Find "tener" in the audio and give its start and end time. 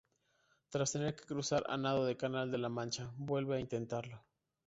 0.93-1.15